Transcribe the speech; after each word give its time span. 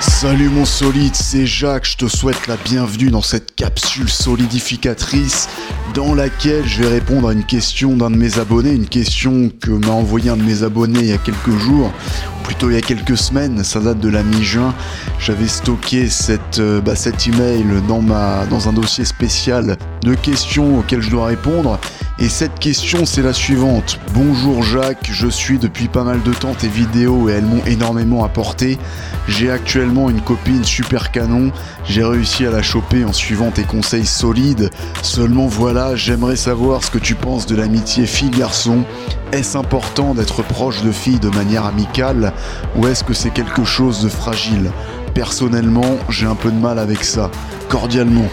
Salut 0.00 0.48
mon 0.48 0.64
solide, 0.64 1.14
c'est 1.16 1.44
Jacques, 1.44 1.86
je 1.86 1.96
te 1.96 2.06
souhaite 2.06 2.46
la 2.46 2.56
bienvenue 2.56 3.10
dans 3.10 3.22
cette 3.22 3.56
capsule 3.56 4.08
solidificatrice 4.08 5.48
dans 5.92 6.14
laquelle 6.14 6.64
je 6.66 6.82
vais 6.82 6.88
répondre 6.88 7.28
à 7.28 7.32
une 7.32 7.44
question 7.44 7.96
d'un 7.96 8.10
de 8.10 8.16
mes 8.16 8.38
abonnés, 8.38 8.72
une 8.72 8.86
question 8.86 9.50
que 9.60 9.70
m'a 9.70 9.90
envoyé 9.90 10.30
un 10.30 10.36
de 10.36 10.42
mes 10.42 10.62
abonnés 10.62 11.00
il 11.00 11.06
y 11.06 11.12
a 11.12 11.18
quelques 11.18 11.56
jours, 11.58 11.90
ou 12.38 12.44
plutôt 12.44 12.70
il 12.70 12.74
y 12.74 12.78
a 12.78 12.80
quelques 12.80 13.16
semaines, 13.16 13.64
ça 13.64 13.80
date 13.80 13.98
de 13.98 14.08
la 14.08 14.22
mi-juin. 14.22 14.72
J'avais 15.18 15.48
stocké 15.48 16.08
cette, 16.08 16.60
euh, 16.60 16.80
bah, 16.80 16.94
cet 16.94 17.26
email 17.26 17.64
dans, 17.88 18.00
ma, 18.00 18.46
dans 18.46 18.68
un 18.68 18.72
dossier 18.72 19.04
spécial 19.04 19.76
de 20.02 20.14
questions 20.14 20.78
auxquelles 20.78 21.02
je 21.02 21.10
dois 21.10 21.26
répondre. 21.26 21.80
Et 22.20 22.28
cette 22.28 22.58
question, 22.58 23.06
c'est 23.06 23.22
la 23.22 23.32
suivante. 23.32 24.00
Bonjour 24.12 24.64
Jacques, 24.64 25.08
je 25.08 25.28
suis 25.28 25.56
depuis 25.56 25.86
pas 25.86 26.02
mal 26.02 26.20
de 26.20 26.32
temps 26.32 26.52
tes 26.52 26.66
vidéos 26.66 27.28
et 27.28 27.32
elles 27.34 27.44
m'ont 27.44 27.64
énormément 27.64 28.24
apporté. 28.24 28.76
J'ai 29.28 29.52
actuellement 29.52 30.10
une 30.10 30.20
copine 30.20 30.64
super 30.64 31.12
canon, 31.12 31.52
j'ai 31.84 32.02
réussi 32.02 32.44
à 32.44 32.50
la 32.50 32.60
choper 32.60 33.04
en 33.04 33.12
suivant 33.12 33.52
tes 33.52 33.62
conseils 33.62 34.04
solides. 34.04 34.70
Seulement 35.02 35.46
voilà, 35.46 35.94
j'aimerais 35.94 36.34
savoir 36.34 36.82
ce 36.82 36.90
que 36.90 36.98
tu 36.98 37.14
penses 37.14 37.46
de 37.46 37.54
l'amitié 37.54 38.04
fille-garçon. 38.04 38.82
Est-ce 39.30 39.56
important 39.56 40.14
d'être 40.14 40.42
proche 40.42 40.82
de 40.82 40.90
filles 40.90 41.20
de 41.20 41.30
manière 41.30 41.66
amicale 41.66 42.32
ou 42.74 42.88
est-ce 42.88 43.04
que 43.04 43.14
c'est 43.14 43.30
quelque 43.30 43.62
chose 43.62 44.02
de 44.02 44.08
fragile? 44.08 44.72
Personnellement, 45.14 45.96
j'ai 46.08 46.26
un 46.26 46.34
peu 46.34 46.50
de 46.50 46.58
mal 46.58 46.80
avec 46.80 47.04
ça. 47.04 47.30
Cordialement. 47.68 48.28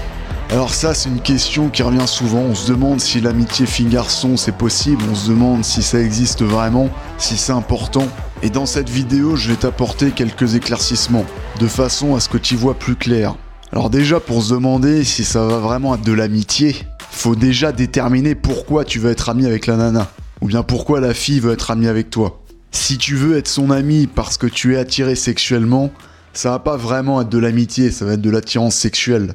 Alors 0.52 0.74
ça, 0.74 0.94
c'est 0.94 1.10
une 1.10 1.22
question 1.22 1.70
qui 1.70 1.82
revient 1.82 2.08
souvent. 2.08 2.40
On 2.40 2.56
se 2.56 2.72
demande 2.72 3.02
si 3.02 3.20
l'amitié 3.20 3.66
fille-garçon, 3.66 4.38
c'est 4.38 4.56
possible. 4.56 5.04
On 5.12 5.16
se 5.16 5.30
demande 5.30 5.66
si 5.66 5.82
ça 5.82 6.00
existe 6.00 6.44
vraiment, 6.44 6.90
si 7.18 7.36
c'est 7.36 7.52
important. 7.52 8.08
Et 8.44 8.52
dans 8.52 8.68
cette 8.68 8.90
vidéo, 8.90 9.36
je 9.36 9.50
vais 9.50 9.56
t'apporter 9.56 10.12
quelques 10.12 10.56
éclaircissements, 10.56 11.26
de 11.60 11.68
façon 11.68 12.16
à 12.16 12.20
ce 12.20 12.30
que 12.30 12.38
tu 12.38 12.56
vois 12.56 12.76
plus 12.76 12.96
clair. 12.96 13.36
Alors 13.72 13.90
déjà, 13.90 14.20
pour 14.20 14.44
se 14.44 14.54
demander 14.54 15.04
si 15.04 15.26
ça 15.26 15.46
va 15.46 15.58
vraiment 15.58 15.96
être 15.96 16.06
de 16.06 16.14
l'amitié, 16.14 16.76
faut 17.10 17.36
déjà 17.36 17.72
déterminer 17.72 18.36
pourquoi 18.36 18.86
tu 18.86 19.00
veux 19.00 19.10
être 19.10 19.30
ami 19.30 19.48
avec 19.48 19.66
la 19.66 19.78
nana. 19.78 20.08
Ou 20.42 20.48
bien 20.48 20.62
pourquoi 20.62 21.00
la 21.00 21.16
fille 21.16 21.40
veut 21.40 21.54
être 21.54 21.72
amie 21.72 21.88
avec 21.88 22.12
toi. 22.12 22.44
Si 22.72 22.98
tu 23.00 23.16
veux 23.16 23.38
être 23.38 23.48
son 23.48 23.72
ami 23.72 24.06
parce 24.06 24.38
que 24.38 24.48
tu 24.48 24.76
es 24.76 24.78
attiré 24.78 25.16
sexuellement, 25.16 25.92
ça 26.34 26.52
va 26.52 26.60
pas 26.60 26.78
vraiment 26.78 27.22
être 27.22 27.30
de 27.30 27.38
l'amitié, 27.38 27.90
ça 27.90 28.06
va 28.06 28.14
être 28.14 28.22
de 28.22 28.30
l'attirance 28.30 28.76
sexuelle 28.76 29.34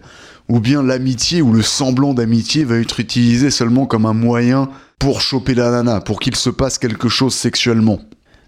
ou 0.50 0.58
bien 0.58 0.82
l'amitié 0.82 1.42
ou 1.42 1.52
le 1.52 1.62
semblant 1.62 2.12
d'amitié 2.12 2.64
va 2.64 2.78
être 2.78 2.98
utilisé 2.98 3.50
seulement 3.50 3.86
comme 3.86 4.04
un 4.04 4.14
moyen 4.14 4.68
pour 4.98 5.20
choper 5.20 5.54
la 5.54 5.70
nana, 5.70 6.00
pour 6.00 6.18
qu'il 6.18 6.34
se 6.34 6.50
passe 6.50 6.76
quelque 6.76 7.08
chose 7.08 7.34
sexuellement. 7.34 8.00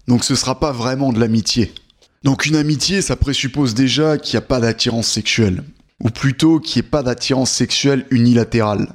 Donc 0.09 0.25
ce 0.25 0.35
sera 0.35 0.59
pas 0.59 0.73
vraiment 0.73 1.13
de 1.13 1.19
l'amitié. 1.21 1.73
Donc 2.23 2.45
une 2.45 2.57
amitié, 2.57 3.01
ça 3.01 3.15
présuppose 3.15 3.73
déjà 3.73 4.17
qu'il 4.17 4.37
n'y 4.37 4.43
a 4.43 4.47
pas 4.47 4.59
d'attirance 4.59 5.07
sexuelle. 5.07 5.63
Ou 6.03 6.09
plutôt 6.09 6.59
qu'il 6.59 6.81
n'y 6.81 6.87
ait 6.87 6.89
pas 6.89 7.03
d'attirance 7.03 7.51
sexuelle 7.51 8.05
unilatérale. 8.11 8.89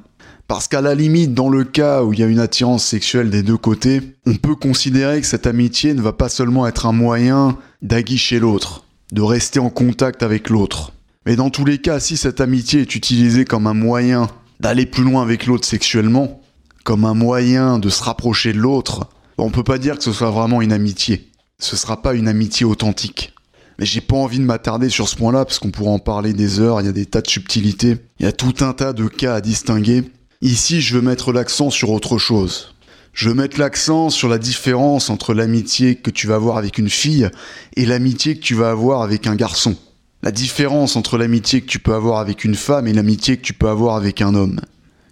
Parce 0.46 0.68
qu'à 0.68 0.82
la 0.82 0.94
limite, 0.94 1.32
dans 1.32 1.48
le 1.48 1.64
cas 1.64 2.02
où 2.02 2.12
il 2.12 2.18
y 2.18 2.22
a 2.22 2.26
une 2.26 2.38
attirance 2.38 2.84
sexuelle 2.84 3.30
des 3.30 3.42
deux 3.42 3.56
côtés, 3.56 4.02
on 4.26 4.34
peut 4.34 4.54
considérer 4.54 5.18
que 5.22 5.26
cette 5.26 5.46
amitié 5.46 5.94
ne 5.94 6.02
va 6.02 6.12
pas 6.12 6.28
seulement 6.28 6.66
être 6.66 6.84
un 6.84 6.92
moyen 6.92 7.56
d'aguicher 7.80 8.38
l'autre, 8.38 8.84
de 9.12 9.22
rester 9.22 9.60
en 9.60 9.70
contact 9.70 10.22
avec 10.22 10.50
l'autre. 10.50 10.92
Mais 11.28 11.36
dans 11.36 11.50
tous 11.50 11.66
les 11.66 11.76
cas, 11.76 12.00
si 12.00 12.16
cette 12.16 12.40
amitié 12.40 12.80
est 12.80 12.94
utilisée 12.94 13.44
comme 13.44 13.66
un 13.66 13.74
moyen 13.74 14.28
d'aller 14.60 14.86
plus 14.86 15.04
loin 15.04 15.20
avec 15.20 15.44
l'autre 15.44 15.68
sexuellement, 15.68 16.40
comme 16.84 17.04
un 17.04 17.12
moyen 17.12 17.78
de 17.78 17.90
se 17.90 18.02
rapprocher 18.02 18.54
de 18.54 18.58
l'autre, 18.58 19.10
on 19.36 19.50
peut 19.50 19.62
pas 19.62 19.76
dire 19.76 19.98
que 19.98 20.02
ce 20.02 20.14
soit 20.14 20.30
vraiment 20.30 20.62
une 20.62 20.72
amitié. 20.72 21.28
Ce 21.58 21.76
sera 21.76 22.00
pas 22.00 22.14
une 22.14 22.28
amitié 22.28 22.64
authentique. 22.64 23.34
Mais 23.78 23.84
j'ai 23.84 24.00
pas 24.00 24.16
envie 24.16 24.38
de 24.38 24.44
m'attarder 24.44 24.88
sur 24.88 25.06
ce 25.06 25.16
point-là 25.16 25.44
parce 25.44 25.58
qu'on 25.58 25.70
pourra 25.70 25.90
en 25.90 25.98
parler 25.98 26.32
des 26.32 26.60
heures, 26.60 26.80
il 26.80 26.86
y 26.86 26.88
a 26.88 26.92
des 26.92 27.04
tas 27.04 27.20
de 27.20 27.28
subtilités, 27.28 27.98
il 28.20 28.24
y 28.24 28.26
a 28.26 28.32
tout 28.32 28.64
un 28.64 28.72
tas 28.72 28.94
de 28.94 29.06
cas 29.06 29.34
à 29.34 29.42
distinguer. 29.42 30.04
Ici, 30.40 30.80
je 30.80 30.94
veux 30.94 31.02
mettre 31.02 31.34
l'accent 31.34 31.68
sur 31.68 31.90
autre 31.90 32.16
chose. 32.16 32.74
Je 33.12 33.28
veux 33.28 33.34
mettre 33.34 33.60
l'accent 33.60 34.08
sur 34.08 34.30
la 34.30 34.38
différence 34.38 35.10
entre 35.10 35.34
l'amitié 35.34 35.96
que 35.96 36.10
tu 36.10 36.26
vas 36.26 36.36
avoir 36.36 36.56
avec 36.56 36.78
une 36.78 36.88
fille 36.88 37.28
et 37.76 37.84
l'amitié 37.84 38.34
que 38.34 38.42
tu 38.42 38.54
vas 38.54 38.70
avoir 38.70 39.02
avec 39.02 39.26
un 39.26 39.36
garçon 39.36 39.76
la 40.22 40.32
différence 40.32 40.96
entre 40.96 41.16
l'amitié 41.16 41.60
que 41.60 41.66
tu 41.66 41.78
peux 41.78 41.94
avoir 41.94 42.18
avec 42.18 42.44
une 42.44 42.56
femme 42.56 42.86
et 42.86 42.92
l'amitié 42.92 43.36
que 43.36 43.42
tu 43.42 43.52
peux 43.52 43.68
avoir 43.68 43.96
avec 43.96 44.20
un 44.20 44.34
homme. 44.34 44.60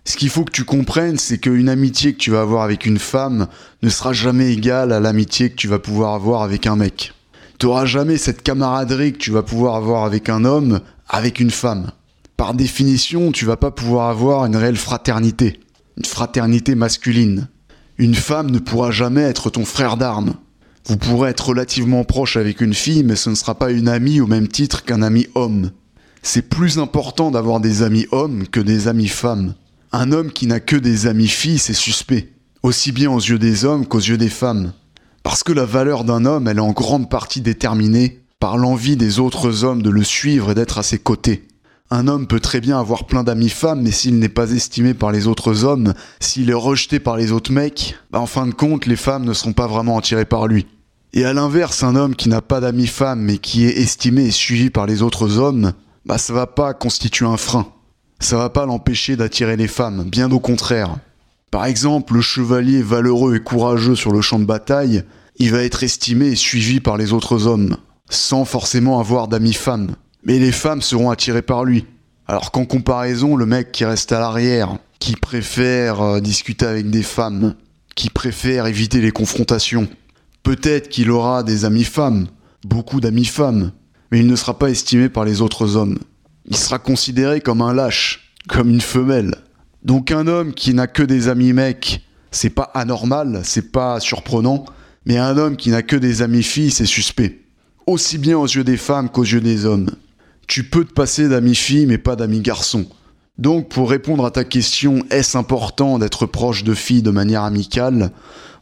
Ce 0.04 0.16
qu'il 0.16 0.30
faut 0.30 0.44
que 0.44 0.52
tu 0.52 0.64
comprennes, 0.64 1.18
c'est 1.18 1.38
qu'une 1.38 1.68
amitié 1.68 2.12
que 2.12 2.18
tu 2.18 2.30
vas 2.30 2.40
avoir 2.40 2.62
avec 2.62 2.86
une 2.86 2.98
femme 2.98 3.48
ne 3.82 3.88
sera 3.88 4.12
jamais 4.12 4.52
égale 4.52 4.92
à 4.92 5.00
l'amitié 5.00 5.50
que 5.50 5.56
tu 5.56 5.68
vas 5.68 5.78
pouvoir 5.78 6.14
avoir 6.14 6.42
avec 6.42 6.66
un 6.66 6.76
mec. 6.76 7.12
Tu 7.58 7.66
n'auras 7.66 7.86
jamais 7.86 8.16
cette 8.16 8.42
camaraderie 8.42 9.12
que 9.12 9.18
tu 9.18 9.30
vas 9.30 9.42
pouvoir 9.42 9.76
avoir 9.76 10.04
avec 10.04 10.28
un 10.28 10.44
homme, 10.44 10.80
avec 11.08 11.40
une 11.40 11.50
femme. 11.50 11.90
Par 12.36 12.54
définition, 12.54 13.32
tu 13.32 13.46
vas 13.46 13.56
pas 13.56 13.70
pouvoir 13.70 14.08
avoir 14.08 14.44
une 14.44 14.56
réelle 14.56 14.76
fraternité, 14.76 15.58
une 15.96 16.04
fraternité 16.04 16.74
masculine. 16.74 17.48
Une 17.98 18.14
femme 18.14 18.50
ne 18.50 18.58
pourra 18.58 18.90
jamais 18.90 19.22
être 19.22 19.50
ton 19.50 19.64
frère 19.64 19.96
d'armes. 19.96 20.34
Vous 20.88 20.96
pourrez 20.96 21.30
être 21.30 21.48
relativement 21.48 22.04
proche 22.04 22.36
avec 22.36 22.60
une 22.60 22.74
fille, 22.74 23.02
mais 23.02 23.16
ce 23.16 23.28
ne 23.28 23.34
sera 23.34 23.56
pas 23.56 23.72
une 23.72 23.88
amie 23.88 24.20
au 24.20 24.28
même 24.28 24.46
titre 24.46 24.84
qu'un 24.84 25.02
ami 25.02 25.26
homme. 25.34 25.72
C'est 26.22 26.48
plus 26.48 26.78
important 26.78 27.32
d'avoir 27.32 27.58
des 27.58 27.82
amis 27.82 28.06
hommes 28.12 28.46
que 28.46 28.60
des 28.60 28.86
amis 28.86 29.08
femmes. 29.08 29.54
Un 29.90 30.12
homme 30.12 30.30
qui 30.30 30.46
n'a 30.46 30.60
que 30.60 30.76
des 30.76 31.08
amis 31.08 31.26
filles, 31.26 31.58
c'est 31.58 31.72
suspect, 31.72 32.32
aussi 32.62 32.92
bien 32.92 33.10
aux 33.10 33.18
yeux 33.18 33.40
des 33.40 33.64
hommes 33.64 33.84
qu'aux 33.84 33.98
yeux 33.98 34.16
des 34.16 34.28
femmes. 34.28 34.72
Parce 35.24 35.42
que 35.42 35.52
la 35.52 35.64
valeur 35.64 36.04
d'un 36.04 36.24
homme, 36.24 36.46
elle 36.46 36.58
est 36.58 36.60
en 36.60 36.70
grande 36.70 37.10
partie 37.10 37.40
déterminée 37.40 38.20
par 38.38 38.56
l'envie 38.56 38.96
des 38.96 39.18
autres 39.18 39.64
hommes 39.64 39.82
de 39.82 39.90
le 39.90 40.04
suivre 40.04 40.52
et 40.52 40.54
d'être 40.54 40.78
à 40.78 40.84
ses 40.84 40.98
côtés. 40.98 41.48
Un 41.90 42.06
homme 42.06 42.28
peut 42.28 42.40
très 42.40 42.60
bien 42.60 42.78
avoir 42.78 43.06
plein 43.06 43.24
d'amis 43.24 43.48
femmes, 43.48 43.82
mais 43.82 43.90
s'il 43.90 44.20
n'est 44.20 44.28
pas 44.28 44.52
estimé 44.52 44.94
par 44.94 45.10
les 45.10 45.26
autres 45.26 45.64
hommes, 45.64 45.94
s'il 46.20 46.50
est 46.50 46.54
rejeté 46.54 47.00
par 47.00 47.16
les 47.16 47.32
autres 47.32 47.52
mecs, 47.52 47.96
bah 48.12 48.20
en 48.20 48.26
fin 48.26 48.46
de 48.46 48.54
compte, 48.54 48.86
les 48.86 48.96
femmes 48.96 49.24
ne 49.24 49.32
seront 49.32 49.52
pas 49.52 49.66
vraiment 49.66 49.98
attirées 49.98 50.24
par 50.24 50.46
lui. 50.46 50.66
Et 51.16 51.24
à 51.24 51.32
l'inverse, 51.32 51.82
un 51.82 51.96
homme 51.96 52.14
qui 52.14 52.28
n'a 52.28 52.42
pas 52.42 52.60
d'amis 52.60 52.86
femmes 52.86 53.22
mais 53.22 53.38
qui 53.38 53.64
est 53.64 53.78
estimé 53.78 54.26
et 54.26 54.30
suivi 54.30 54.68
par 54.68 54.84
les 54.84 55.00
autres 55.00 55.38
hommes, 55.38 55.72
bah 56.04 56.18
ça 56.18 56.34
va 56.34 56.46
pas 56.46 56.74
constituer 56.74 57.24
un 57.24 57.38
frein. 57.38 57.72
Ça 58.20 58.36
va 58.36 58.50
pas 58.50 58.66
l'empêcher 58.66 59.16
d'attirer 59.16 59.56
les 59.56 59.66
femmes, 59.66 60.04
bien 60.04 60.30
au 60.30 60.40
contraire. 60.40 60.94
Par 61.50 61.64
exemple, 61.64 62.12
le 62.12 62.20
chevalier 62.20 62.82
valeureux 62.82 63.34
et 63.34 63.40
courageux 63.40 63.94
sur 63.94 64.12
le 64.12 64.20
champ 64.20 64.38
de 64.38 64.44
bataille, 64.44 65.04
il 65.38 65.52
va 65.52 65.62
être 65.62 65.82
estimé 65.82 66.26
et 66.26 66.36
suivi 66.36 66.80
par 66.80 66.98
les 66.98 67.14
autres 67.14 67.46
hommes, 67.46 67.78
sans 68.10 68.44
forcément 68.44 69.00
avoir 69.00 69.26
d'amis 69.26 69.54
femmes. 69.54 69.96
Mais 70.22 70.38
les 70.38 70.52
femmes 70.52 70.82
seront 70.82 71.08
attirées 71.08 71.40
par 71.40 71.64
lui. 71.64 71.86
Alors 72.26 72.50
qu'en 72.50 72.66
comparaison, 72.66 73.36
le 73.36 73.46
mec 73.46 73.72
qui 73.72 73.86
reste 73.86 74.12
à 74.12 74.20
l'arrière, 74.20 74.76
qui 74.98 75.16
préfère 75.16 76.02
euh, 76.02 76.20
discuter 76.20 76.66
avec 76.66 76.90
des 76.90 77.02
femmes, 77.02 77.54
qui 77.94 78.10
préfère 78.10 78.66
éviter 78.66 79.00
les 79.00 79.12
confrontations, 79.12 79.88
Peut-être 80.46 80.88
qu'il 80.88 81.10
aura 81.10 81.42
des 81.42 81.64
amis 81.64 81.82
femmes, 81.82 82.28
beaucoup 82.64 83.00
d'amis 83.00 83.24
femmes, 83.24 83.72
mais 84.12 84.20
il 84.20 84.28
ne 84.28 84.36
sera 84.36 84.56
pas 84.56 84.70
estimé 84.70 85.08
par 85.08 85.24
les 85.24 85.42
autres 85.42 85.74
hommes. 85.74 85.98
Il 86.48 86.54
sera 86.54 86.78
considéré 86.78 87.40
comme 87.40 87.62
un 87.62 87.74
lâche, 87.74 88.32
comme 88.46 88.70
une 88.70 88.80
femelle. 88.80 89.34
Donc 89.82 90.12
un 90.12 90.28
homme 90.28 90.54
qui 90.54 90.72
n'a 90.72 90.86
que 90.86 91.02
des 91.02 91.26
amis 91.26 91.52
mecs, 91.52 92.06
c'est 92.30 92.50
pas 92.50 92.70
anormal, 92.74 93.40
c'est 93.42 93.72
pas 93.72 93.98
surprenant, 93.98 94.66
mais 95.04 95.18
un 95.18 95.36
homme 95.36 95.56
qui 95.56 95.70
n'a 95.70 95.82
que 95.82 95.96
des 95.96 96.22
amis 96.22 96.44
filles, 96.44 96.70
c'est 96.70 96.86
suspect. 96.86 97.40
Aussi 97.88 98.16
bien 98.16 98.38
aux 98.38 98.46
yeux 98.46 98.62
des 98.62 98.76
femmes 98.76 99.08
qu'aux 99.08 99.24
yeux 99.24 99.40
des 99.40 99.66
hommes. 99.66 99.90
Tu 100.46 100.62
peux 100.62 100.84
te 100.84 100.92
passer 100.92 101.28
d'amis 101.28 101.56
filles, 101.56 101.86
mais 101.86 101.98
pas 101.98 102.14
d'amis 102.14 102.40
garçons. 102.40 102.86
Donc 103.36 103.68
pour 103.68 103.90
répondre 103.90 104.24
à 104.24 104.30
ta 104.30 104.44
question, 104.44 105.04
est-ce 105.10 105.36
important 105.36 105.98
d'être 105.98 106.24
proche 106.24 106.62
de 106.62 106.74
filles 106.74 107.02
de 107.02 107.10
manière 107.10 107.42
amicale? 107.42 108.12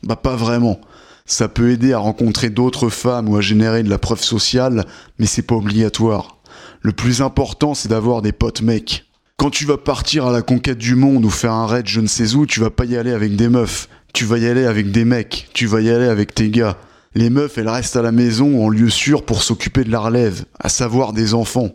Bah 0.02 0.16
pas 0.16 0.34
vraiment. 0.34 0.80
Ça 1.26 1.48
peut 1.48 1.70
aider 1.70 1.94
à 1.94 1.98
rencontrer 1.98 2.50
d'autres 2.50 2.90
femmes 2.90 3.30
ou 3.30 3.36
à 3.36 3.40
générer 3.40 3.82
de 3.82 3.88
la 3.88 3.96
preuve 3.96 4.22
sociale, 4.22 4.84
mais 5.18 5.24
c'est 5.24 5.40
pas 5.40 5.54
obligatoire. 5.54 6.36
Le 6.82 6.92
plus 6.92 7.22
important, 7.22 7.72
c'est 7.72 7.88
d'avoir 7.88 8.20
des 8.20 8.32
potes 8.32 8.60
mecs. 8.60 9.06
Quand 9.38 9.48
tu 9.48 9.64
vas 9.64 9.78
partir 9.78 10.26
à 10.26 10.32
la 10.32 10.42
conquête 10.42 10.76
du 10.76 10.96
monde 10.96 11.24
ou 11.24 11.30
faire 11.30 11.52
un 11.52 11.66
raid 11.66 11.88
je 11.88 12.02
ne 12.02 12.06
sais 12.06 12.34
où, 12.34 12.44
tu 12.44 12.60
vas 12.60 12.68
pas 12.68 12.84
y 12.84 12.98
aller 12.98 13.12
avec 13.12 13.36
des 13.36 13.48
meufs. 13.48 13.88
Tu 14.12 14.26
vas 14.26 14.36
y 14.36 14.46
aller 14.46 14.66
avec 14.66 14.92
des 14.92 15.06
mecs. 15.06 15.48
Tu 15.54 15.66
vas 15.66 15.80
y 15.80 15.88
aller 15.88 16.08
avec 16.08 16.34
tes 16.34 16.50
gars. 16.50 16.76
Les 17.14 17.30
meufs, 17.30 17.56
elles 17.56 17.70
restent 17.70 17.96
à 17.96 18.02
la 18.02 18.12
maison 18.12 18.62
en 18.62 18.68
lieu 18.68 18.90
sûr 18.90 19.24
pour 19.24 19.42
s'occuper 19.42 19.84
de 19.84 19.90
la 19.90 20.00
relève, 20.00 20.44
à 20.60 20.68
savoir 20.68 21.14
des 21.14 21.32
enfants. 21.32 21.70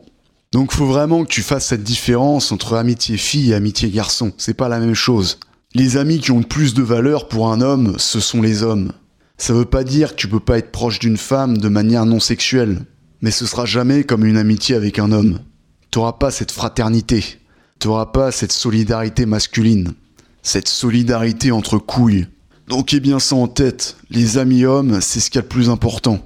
Donc 0.53 0.71
faut 0.71 0.85
vraiment 0.85 1.24
que 1.24 1.29
tu 1.29 1.41
fasses 1.41 1.65
cette 1.65 1.83
différence 1.83 2.51
entre 2.51 2.75
amitié 2.75 3.18
fille 3.18 3.51
et 3.51 3.56
amitié 3.56 3.89
garçon. 3.89 4.31
C'est 4.38 4.53
pas 4.53 4.69
la 4.69 4.79
même 4.79 4.94
chose. 4.94 5.39
Les 5.74 5.97
amis 5.97 6.19
qui 6.19 6.31
ont 6.31 6.39
le 6.39 6.45
plus 6.45 6.75
de 6.75 6.83
valeur 6.83 7.27
pour 7.27 7.51
un 7.51 7.62
homme, 7.62 7.95
ce 7.97 8.19
sont 8.19 8.44
les 8.44 8.62
hommes. 8.62 8.91
Ça 9.39 9.53
veut 9.53 9.65
pas 9.65 9.86
dire 9.86 10.12
que 10.12 10.15
tu 10.18 10.27
peux 10.27 10.41
pas 10.41 10.57
être 10.57 10.69
proche 10.69 11.00
d'une 11.00 11.18
femme 11.18 11.57
de 11.57 11.69
manière 11.69 12.06
non 12.06 12.19
sexuelle, 12.19 12.81
mais 13.21 13.31
ce 13.31 13.45
sera 13.45 13.65
jamais 13.65 14.03
comme 14.03 14.25
une 14.25 14.38
amitié 14.38 14.75
avec 14.75 15.00
un 15.00 15.13
homme. 15.13 15.39
T'auras 15.91 16.13
pas 16.13 16.30
cette 16.30 16.51
fraternité, 16.51 17.24
t'auras 17.80 18.07
pas 18.07 18.31
cette 18.31 18.51
solidarité 18.51 19.25
masculine, 19.25 19.94
cette 20.44 20.68
solidarité 20.68 21.51
entre 21.51 21.77
couilles. 21.77 22.27
Donc 22.68 22.94
aie 22.94 23.00
bien 23.00 23.19
ça 23.19 23.36
en 23.36 23.47
tête, 23.47 23.95
les 24.09 24.38
amis 24.38 24.65
hommes, 24.65 25.00
c'est 25.00 25.21
ce 25.21 25.30
qu'il 25.30 25.39
y 25.39 25.39
a 25.39 25.44
de 25.44 25.47
plus 25.47 25.69
important. 25.69 26.19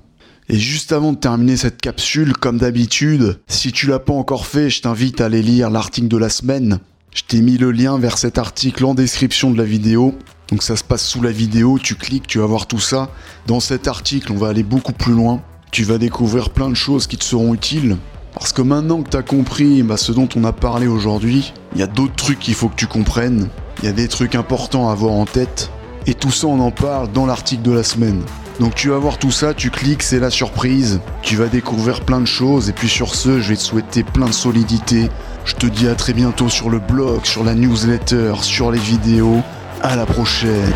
Et 0.50 0.58
juste 0.58 0.92
avant 0.92 1.14
de 1.14 1.20
terminer 1.20 1.56
cette 1.56 1.80
capsule, 1.80 2.34
comme 2.34 2.58
d'habitude, 2.58 3.40
si 3.48 3.72
tu 3.72 3.86
l'as 3.86 4.00
pas 4.00 4.14
encore 4.14 4.48
fait, 4.48 4.72
je 4.72 4.82
t'invite 4.82 5.22
à 5.22 5.26
aller 5.26 5.44
lire 5.44 5.70
l'article 5.70 6.08
de 6.08 6.18
la 6.18 6.30
semaine. 6.30 6.80
Je 7.14 7.22
t'ai 7.28 7.42
mis 7.42 7.60
le 7.60 7.72
lien 7.72 8.00
vers 8.00 8.18
cet 8.18 8.40
article 8.40 8.84
en 8.86 8.96
description 8.96 9.52
de 9.52 9.58
la 9.58 9.64
vidéo. 9.66 10.18
Donc 10.54 10.62
ça 10.62 10.76
se 10.76 10.84
passe 10.84 11.04
sous 11.04 11.24
la 11.24 11.32
vidéo, 11.32 11.80
tu 11.82 11.96
cliques, 11.96 12.28
tu 12.28 12.38
vas 12.38 12.46
voir 12.46 12.68
tout 12.68 12.80
ça. 12.80 13.10
Dans 13.48 13.60
cet 13.60 13.88
article, 13.88 14.32
on 14.32 14.38
va 14.38 14.50
aller 14.50 14.62
beaucoup 14.62 14.94
plus 14.94 15.14
loin. 15.14 15.42
Tu 15.72 15.84
vas 15.84 15.98
découvrir 15.98 16.52
plein 16.52 16.70
de 16.70 16.76
choses 16.76 17.08
qui 17.08 17.18
te 17.18 17.24
seront 17.24 17.56
utiles. 17.56 17.98
Parce 18.36 18.54
que 18.54 18.62
maintenant 18.62 19.02
que 19.02 19.10
tu 19.10 19.18
as 19.18 19.24
compris 19.24 19.82
bah, 19.82 19.98
ce 19.98 20.12
dont 20.12 20.30
on 20.36 20.44
a 20.44 20.52
parlé 20.52 20.86
aujourd'hui, 20.86 21.54
il 21.74 21.80
y 21.80 21.84
a 21.84 21.88
d'autres 21.88 22.14
trucs 22.14 22.38
qu'il 22.38 22.54
faut 22.54 22.70
que 22.70 22.76
tu 22.76 22.86
comprennes. 22.86 23.50
Il 23.80 23.86
y 23.86 23.88
a 23.88 23.94
des 23.94 24.08
trucs 24.08 24.36
importants 24.36 24.90
à 24.90 24.92
avoir 24.92 25.14
en 25.14 25.26
tête. 25.26 25.72
Et 26.06 26.14
tout 26.14 26.30
ça, 26.30 26.46
on 26.46 26.60
en 26.60 26.70
parle 26.70 27.12
dans 27.12 27.26
l'article 27.26 27.64
de 27.64 27.72
la 27.72 27.82
semaine. 27.82 28.22
Donc 28.60 28.76
tu 28.76 28.90
vas 28.90 29.00
voir 29.00 29.18
tout 29.18 29.32
ça, 29.32 29.56
tu 29.56 29.72
cliques, 29.72 30.04
c'est 30.04 30.20
la 30.20 30.30
surprise. 30.30 31.02
Tu 31.24 31.36
vas 31.36 31.48
découvrir 31.48 32.02
plein 32.02 32.22
de 32.22 32.28
choses. 32.28 32.70
Et 32.70 32.74
puis 32.74 32.90
sur 32.90 33.16
ce, 33.16 33.40
je 33.40 33.50
vais 33.50 33.58
te 33.58 33.64
souhaiter 33.64 34.04
plein 34.04 34.28
de 34.28 34.34
solidité. 34.34 35.10
Je 35.46 35.56
te 35.56 35.66
dis 35.66 35.88
à 35.88 35.96
très 35.96 36.14
bientôt 36.14 36.48
sur 36.48 36.70
le 36.70 36.78
blog, 36.78 37.26
sur 37.26 37.44
la 37.44 37.56
newsletter, 37.56 38.36
sur 38.44 38.70
les 38.70 38.78
vidéos. 38.78 39.42
À 39.84 39.98
la 39.98 40.06
prochaine 40.06 40.72